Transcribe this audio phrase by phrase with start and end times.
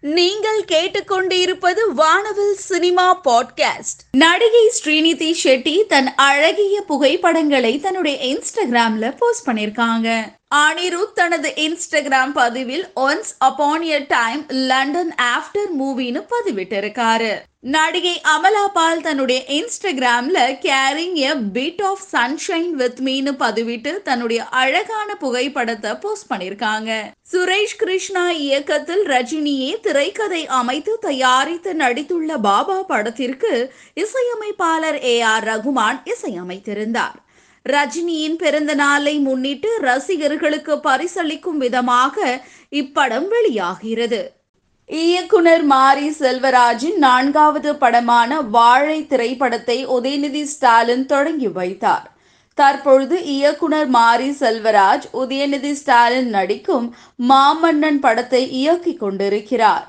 [0.00, 4.00] நீங்கள் கேட்டுக்கொண்டிருப்பது வானவில் சினிமா பாட்காஸ்ட்.
[4.10, 10.34] நடிகை ஸ்ரீநிதி ஷெட்டி தன் அழகிய புகைப்படங்களை தன்னுடைய இன்ஸ்டாகிராம்ல போஸ்ட் பண்ணிருக்காங்க.
[10.54, 17.30] அனிருத் தனது இன்ஸ்டாகிராம் பதிவில் once upon a time London after மூவின்னு பதிவிட்டிருக்காரு.
[17.60, 25.16] நடிகை அமலா பால் தன்னுடைய இன்ஸ்டாகிராம்ல carrying a bit of sunshine with மீன்னு பதிவிட்டு தன்னுடைய அழகான
[25.16, 26.90] புகைப்படத்தை போஸ்ட் பண்ணிருக்காங்க.
[27.32, 33.52] சுரேஷ் கிருஷ்ணா இயக்கத்தில் ரஜினியே திரைக்கதை அமைத்து தயாரித்து நடித்துள்ள பாபா படத்திற்கு
[33.94, 37.20] இசையமைப்பாளர் ஏ ஆர் ரகுமான் இசையமைத்திருந்தார்.
[37.66, 42.40] ரஜினியின் பிறந்த நாளை முன்னிட்டு ரசிகர்களுக்கு பரிசளிக்கும் விதமாக
[42.72, 44.34] இப்படம் வெளியாகிறது.
[44.86, 52.10] இயக்குனர் மாரி செல்வராஜின் நான்காவது படமான வாழை திரைப்படத்தை உதயநிதி ஸ்டாலின் தொடங்கி வைத்தார்.
[52.54, 56.94] தற்பொழுது இயக்குனர் மாரி செல்வராஜ் உதயநிதி ஸ்டாலின் நடிக்கும்
[57.28, 59.88] மாமன்னன் படத்தை இயக்கிக் கொண்டிருக்கிறார்.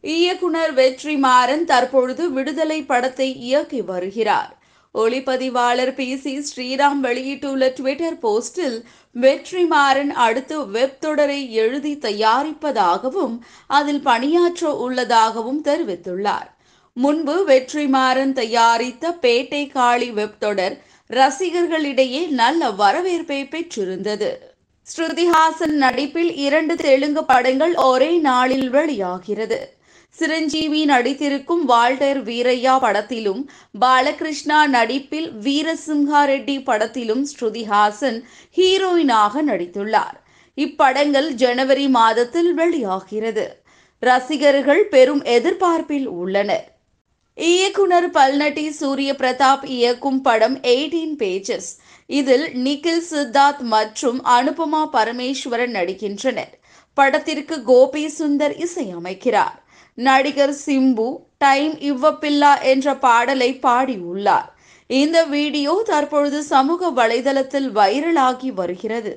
[0.00, 4.55] இயக்குனர் வெற்றிமாறன் தற்பொழுது விடுதலை படத்தை இயக்கி வருகிறார்.
[4.96, 8.78] ஒளிப்பதிவாளர் பி சி ஸ்ரீராம் வெளியிட்டுள்ள ட்விட்டர் போஸ்டில்
[9.20, 16.50] வெற்றிமாறன் அடுத்து வெப் தொடரை எழுதி தயாரிப்பதாகவும் அதில் பணியாற்ற உள்ளதாகவும் தெரிவித்துள்ளார்.
[16.92, 24.54] முன்பு வெற்றிமாறன் தயாரித்த பேட்டை காளி வெப் தொடர் ரசிகர்களிடையே நல்ல வரவேற்பை பெற்றிருந்தது.
[24.96, 29.75] ஸ்ருதிஹாசன் நடிப்பில் இரண்டு தெலுங்கு படங்கள் ஒரே நாளில் வெளியாகிறது.
[30.18, 33.50] சிரஞ்சீவி நடித்திருக்கும் வால்டர் வீரையா படத்திலும்
[33.80, 38.18] பாலகிருஷ்ணா நடிப்பில் வீரசிம்ஹா ரெட்டி படத்திலும் ஸ்ருதிஹாசன்
[38.56, 40.16] ஹீரோயினாக நடித்துள்ளார்.
[40.56, 43.46] இப்படங்கள் ஜனவரி மாதத்தில் வெளியாகிறது.
[44.02, 46.66] ரசிகர்கள் பெரும் எதிர்பார்ப்பில் உள்ளனர்.
[47.34, 51.70] இயக்குனர் பல்நட்டி சூரிய பிரதாப் இயக்கும் படம் எயிட்டீன் பேஜஸ்
[52.06, 56.52] இதில் நிகில் சித்தார்த் மற்றும் அனுபமா பரமேஸ்வரன் நடிக்கின்றனர்.
[56.94, 59.56] படத்திற்கு கோபி சுந்தர் இசையமைக்கிறார்.
[59.98, 61.06] நடிகர் சிம்பு
[61.38, 64.50] டைம் இவ்வப்பில்லா என்ற பாடலை பாடியுள்ளார்.
[64.90, 69.12] இந்த வீடியோ தற்பொழுது சமூக வலைதளத்தில் வைரலாகி வருகிறது.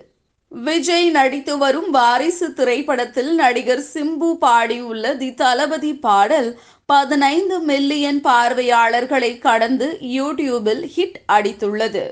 [0.51, 9.97] விஜய் நடித்து வரும் வாரிசு திரைப்படத்தில் நடிகர் சிம்பு பாடியுள்ள தி தளபதி பாடல் பதினைந்து மில்லியன் பார்வையாளர்களை கடந்து
[10.01, 12.05] யூடியூபில் ஹிட் அடித்துள்ளது.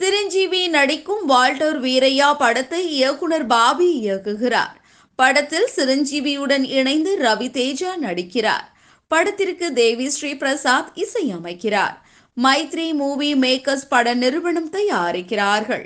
[0.00, 4.74] சிரஞ்சீவி நடிக்கும் வால்டர் வீரையா படத்தை இயக்குனர் பாபி இயக்குகிறார்.
[5.16, 8.72] படத்தில் சிரஞ்சீவியுடன் இணைந்து ரவி தேஜா நடிக்கிறார்.
[9.08, 12.02] படத்திற்கு தேவி ஸ்ரீ பிரசாத் இசையமைக்கிறார்
[12.42, 15.84] மைத்ரி மூவி மேக்கர்ஸ் பட நிறுவனம் தயாரிக்கிறார்கள்.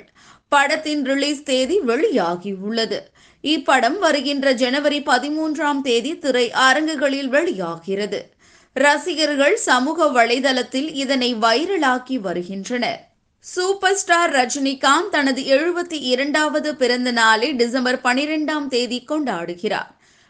[0.49, 3.11] படத்தின் ரிலீஸ் தேதி வெளியாகி உள்ளது
[3.43, 8.33] இப்படம் வருகின்ற ஜனவரி பதிமூன்றாம் தேதி திரை அரங்குகளில் வெளியாகிறது.
[8.73, 13.08] ரசிகர்கள் சமூக வலைதளத்தில் இதனை வைரலாக்கி வருகின்றனர்.
[13.41, 19.87] சூப்பர் ஸ்டார் ரஜினிகாந்த் தனது எழுபத்தி இரண்டாவது பிறந்த நாளை டிசம்பர் பனிரெண்டாம் தேதி கொண்டாடுகிறார்.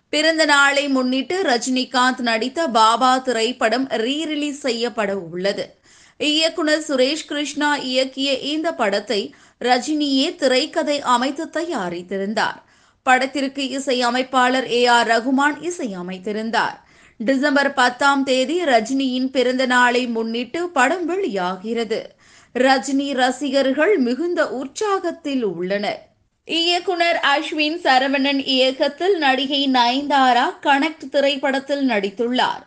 [0.10, 5.76] பிறந்த நாளை முன்னிட்டு ரஜினிகாந்த் நடித்த பாபா திரைப்படம் ரீ ரிலீஸ் செய்யப்பட உள்ளது.
[6.18, 12.62] இயக்குனர் சுரேஷ் கிருஷ்ணா இயக்கிய இந்த படத்தை ரஜினியே திரைக்கதை அமைத்து தயாரித்திருந்தார்.
[13.04, 16.78] படத்திற்கு இசையமைப்பாளர் ஏ ஆர் ரகுமான் இசையமைத்திருந்தார்.
[17.18, 22.18] டிசம்பர் பத்தாம் தேதி ரஜினியின் பிறந்த நாளை முன்னிட்டு படம் வெளியாகிறது.
[22.56, 26.00] ரஜினி ரசிகர்கள் மிகுந்த உற்சாகத்தில் உள்ளனர்.
[26.46, 32.64] இயக்குனர் அஸ்வின் சரவணன் இயக்கத்தில் நடிகை நயன்தாரா கனெக்ட் திரைப்படத்தில் நடித்துள்ளார்.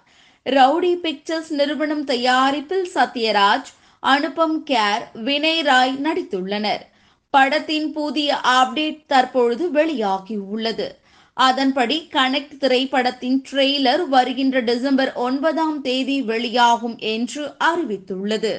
[0.46, 6.84] ரவுடி பிக்சர்ஸ் நிறுவனம் தயாரிப்பில் சத்யராஜ் அனுபம் கேர் வினய் ராய் நடித்துள்ளனர்.
[7.30, 10.88] படத்தின் புதிய அப்டேட் தற்பொழுது வெளியாகி உள்ளது
[11.34, 18.54] அதன்படி கனெக்ட் திரைப்படத்தின் ட்ரெய்லர் வருகின்ற டிசம்பர் ஒன்பதாம் தேதி வெளியாகும் என்று அறிவித்துள்ளது.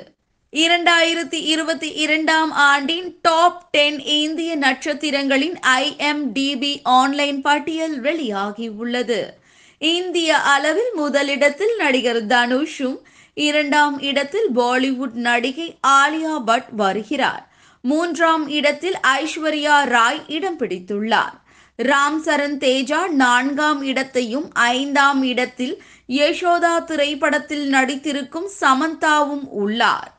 [0.53, 9.37] இரண்டாயிரத்தி இருபத்தி இரண்டாம் ஆண்டின் டாப் டென் இந்திய நட்சத்திரங்களின் ஐஎம்டிபி ஆன்லைன் பட்டியல் வெளியாகி உள்ளது
[9.77, 12.97] இந்திய அளவில் முதலிடத்தில் நடிகர் தனுஷும்
[13.33, 17.43] இரண்டாம் இடத்தில் பாலிவுட் நடிகை ஆலியா பட் வருகிறார்.
[17.81, 21.35] மூன்றாம் இடத்தில் ஐஸ்வர்யா ராய் இடம் பிடித்துள்ளார்.
[21.77, 30.11] ராம் சரண் தேஜா நான்காம் இடத்தையும் ஐந்தாம் இடத்தில் யசோதா திரைப்படத்தில் நடித்திருக்கும் சமந்தாவும் உள்ளார்.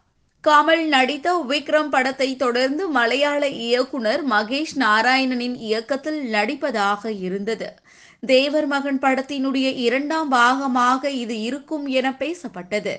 [0.47, 7.75] கமல் நடித்த விக்ரம் படத்தை தொடர்ந்து மலையாள இயக்குனர் மகேஷ் நாராயணனின் இயக்கத்தில் நடிப்பதாக இருந்தது.
[8.21, 12.99] தேவர் மகன் படத்தினுடைய இரண்டாம் பாகமாக இது இருக்கும் என பேசப்பட்டது.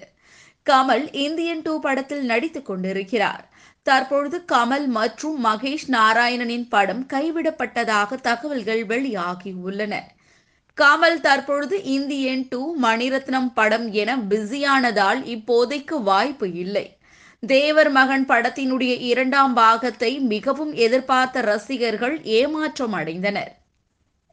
[0.65, 3.49] கமல் இந்தியன் டூ படத்தில் நடித்துக் கொண்டிருக்கிறார்.
[3.83, 10.13] தற்பொழுது கமல் மற்றும் மகேஷ் நாராயணனின் படம் கைவிடப்பட்டதாக தகவல்கள் வெளியாகி உள்ளன.
[10.77, 16.94] கமல் தற்பொழுது இந்தியன் டூ மணிரத்னம் படம் என பிஸியானதால் இப்போதைக்கு வாய்ப்பு இல்லை.
[17.45, 23.51] தேவர் மகன் படத்தினுடைய இரண்டாம் பாகத்தை மிகவும் எதிர்பார்த்த ரசிகர்கள் ஏமாற்றம் அடைந்தனர்.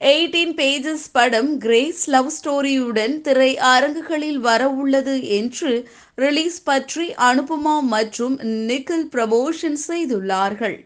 [0.01, 5.73] எயிட்டீன் பேஜஸ் படம் கிரேஸ் லவ் ஸ்டோரியுடன் திரை அரங்குகளில் வரவுள்ளது என்று
[6.15, 8.39] ரிலீஸ் பற்றி அனுபமா மற்றும்
[8.69, 10.79] நிக்கில் ப்ரமோஷன் செய்துள்ளார்கள்.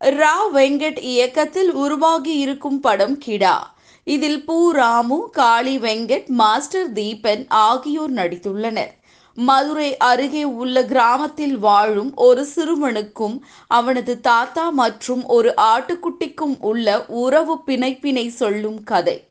[0.00, 3.56] ரா வெங்கட் இயக்கத்தில் உருவாகி இருக்கும் படம் கிடா.
[4.04, 8.92] இதில் பூ ராமு காளி வெங்கட் மாஸ்டர் தீபன் ஆகியோர் நடித்துள்ளனர்.
[9.34, 18.28] மதுரை அருகே உள்ள கிராமத்தில் வாழும் ஒரு சிறுவனுக்கும் அவனது தாத்தா மற்றும் ஒரு ஆட்டுக்குட்டிக்கும் உள்ள உறவு பிணைப்பினை
[18.28, 19.28] சொல்லும் கதை.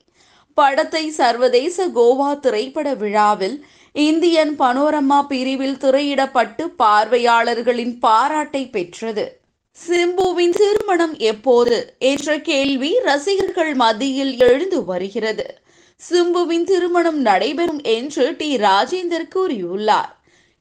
[0.53, 9.39] படத்தை சர்வதேச கோவா திரைப்பட விழாவில் இந்தியன் பனோரமா பிரிவில் திரையிடப்பட்டு பார்வையாளர்களின் பாராட்டை பெற்றது.
[9.88, 11.95] சிம்புவின் திருமணம் எப்போது?
[12.00, 15.61] என்ற கேள்வி ரசிகர்கள் மத்தியில் எழுந்து வருகிறது.
[16.09, 18.57] சிம்புவின் திருமணம் நடைபெறும் என்று டி.
[18.57, 20.12] ராஜேந்தர் கூறியுள்ளார்.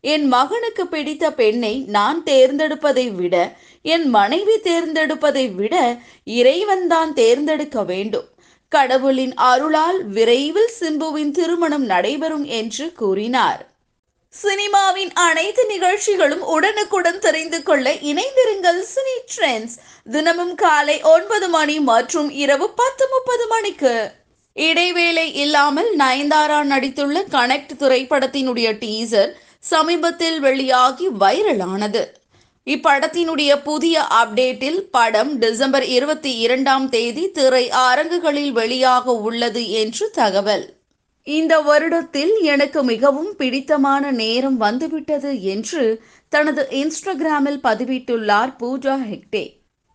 [0.00, 3.34] என் மகனுக்கு பிடித்த பெண்ணை நான் தேர்ந்தெடுப்பதை விட
[3.82, 5.74] என் மனைவி தேர்ந்தெடுப்பதை விட
[6.24, 8.28] இறைவன் தான் தேர்ந்தெடுக்க வேண்டும்.
[8.68, 13.62] கடவுளின் அருளால் விரைவில் சிம்புவின் திருமணம் நடைபெறும் என்று கூறினார்.
[14.34, 19.76] சினிமாவின் அனைத்து நிகழ்ச்சிகளும் உடனுக்குடன் தெரிந்து கொள்ள இணைந்திருங்கள் சினி ட்ரெண்ட்ஸ்.
[20.10, 24.18] தினமும் காலை ஒன்பது மணி மற்றும் இரவு பத்து முப்பது மணிக்கு
[24.62, 32.02] இடைவேளை இல்லாமல் நயன்தாரா நடித்துள்ள கனெக்ட் திரைப்படத்தினுடைய டீசர் சமீபத்தில் வெளியாகி வைரலானது.
[32.66, 40.66] இப்படத்தினுடைய புதிய அப்டேட்டில் படம் டிசம்பர் இருபத்தி இரண்டாம் தேதி திரை அரங்குகளில் வெளியாக உள்ளது என்று தகவல்.
[41.26, 45.84] இந்த வருடத்தில் எனக்கு மிகவும் பிடித்தமான நேரம் வந்துவிட்டது என்று
[46.28, 49.44] தனது இன்ஸ்டாகிராமில் பதிவிட்டுள்ளார் பூஜா ஹெக்டே.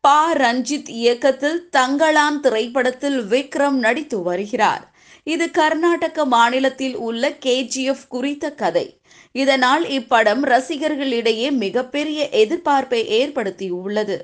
[0.06, 0.34] பா.
[0.34, 4.84] ரஞ்சித் இயக்கத்தில் தங்களான் திரைப்படத்தில் விக்ரம் நடித்து வருகிறார்.
[5.24, 9.00] இது கர்நாடக மாநிலத்தில் உள்ள கேஜிஎஃப் குறித்த கதை.
[9.32, 14.18] இதனால் இப்படம் ரசிகர்களிடையே மிகப்பெரிய எதிர்பார்ப்பை ஏற்படுத்தியுள்ளது.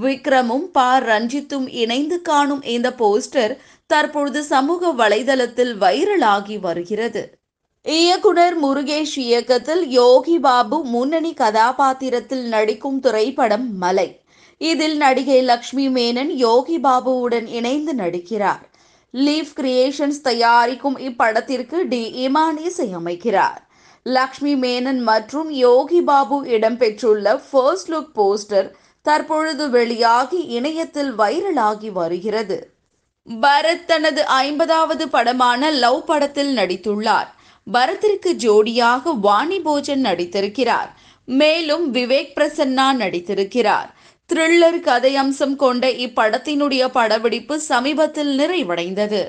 [0.00, 1.00] விக்ரமும் பா.
[1.00, 3.56] ரஞ்சித்தும் இணைந்து காணும் இந்த போஸ்டர்
[3.86, 7.38] தற்பொழுது சமூக வலைதளத்தில் வைரலாகி வருகிறது.
[7.84, 14.08] இயக்குனர் முருகேஷ் இயக்கத்தில் யோகி பாபு முன்னணி கதாபாத்திரத்தில் நடிக்கும் திரைப்படம் மலை.
[14.58, 18.60] இதில் நடிகை லக்ஷ்மி மேனன் யோகி பாபுவுடன் இணைந்து நடிக்கிறார்.
[19.10, 22.28] லீவ் கிரியேஷன்ஸ் தயாரிக்கும் இப்படத்திற்கு டி.
[22.28, 23.64] இமான் இசையமைக்கிறார்
[24.02, 28.70] லக்ஷ்மி மேனன் மற்றும் யோகி பாபு இடம்பெற்றுள்ள ஃபர்ஸ்ட் லுக் போஸ்டர்
[29.02, 32.74] தற்பொழுது வெளியாகி இணையத்தில் வைரலாகி வருகிறது.
[33.40, 37.26] பரத் தனது ஐம்பதாவது படமான லவ் படத்தில் நடித்துள்ளார்.
[37.72, 40.90] பரத்திற்கு ஜோடியாக வாணி போஜன் நடித்திருக்கிறார்.
[41.24, 43.95] மேலும் விவேக் பிரசன்னா நடித்திருக்கிறார்.
[44.30, 49.20] த்ரில்லர் கதை அம்சம் கொண்ட இப்படத்தினுடைய படப்பிடிப்பு சமீபத்தில் நிறைவடைந்தது.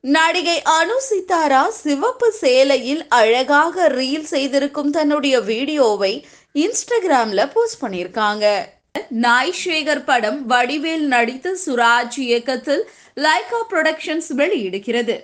[0.00, 8.44] நடிகை அனு சித்தாரா சிவப்பு சேலையில் அழகாக ரீல் செய்திருக்கும் தன்னுடைய வீடியோவை இன்ஸ்டாகிராம்ல போஸ்ட் பண்ணியிருக்காங்க.
[9.08, 12.84] நாய் சேகர் படம் வடிவேல் நடித்த சுராஜ் இயக்கத்தில்
[13.16, 15.16] லைகா புரொடக்ஷன்ஸ் வெளியிடுகிறது.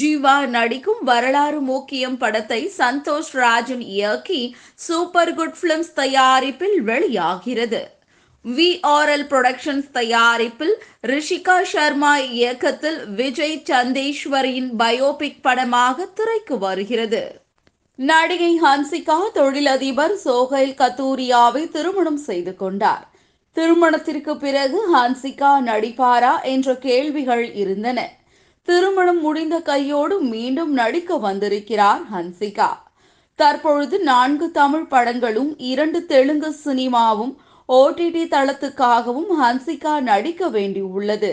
[0.00, 7.82] ஜீவா நடிக்கும் வரலாறு மூக்கியம் படத்தை சந்தோஷ் ராஜன் இயக்கி சூப்பர் குட் பிலிம்ஸ் தயாரிப்பில் வெளியாகிறது.
[8.44, 10.74] விஆர்எல் புரொடக்ஷன்ஸ் தயாரிப்பில்
[11.06, 17.22] ரிஷிகா சர்மா இயக்கத்தில் விஜய் சந்தேஸ்வரியின் பயோபிக் படமாக திரைக்கு வருகிறது.
[17.94, 23.04] நடிகை ஹன்சிகா தொழிலதிபர் சோஹைல் கத்தூரியாவை திருமணம் செய்து கொண்டார்.
[23.52, 27.98] திருமணத்திற்கு பிறகு ஹன்சிகா நடிப்பாரா என்ற கேள்விகள் இருந்தன.
[28.68, 32.70] திருமணம் முடிந்த கையோடு மீண்டும் நடிக்க வந்திருக்கிறார் ஹன்சிகா.
[33.34, 37.34] தற்பொழுது நான்கு தமிழ் படங்களும் இரண்டு தெலுங்கு சினிமாவும்
[37.68, 41.32] ஓடிடி தளத்துக்காகவும் ஹன்சிகா நடிக்க வேண்டியுள்ளது.